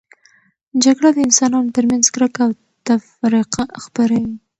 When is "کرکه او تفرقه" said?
2.15-3.63